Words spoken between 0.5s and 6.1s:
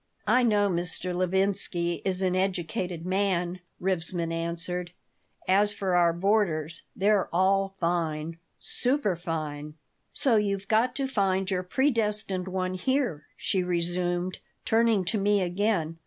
Mr. Levinsky is an educated man," Rivesman answered. "As for